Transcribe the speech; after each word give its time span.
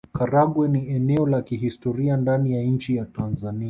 Karagwe 0.13 0.67
ni 0.67 0.89
eneo 0.89 1.25
la 1.27 1.41
kihistoria 1.41 2.17
ndani 2.17 2.53
ya 2.53 2.63
nchi 2.63 2.95
ya 2.95 3.05
Tanzania 3.05 3.59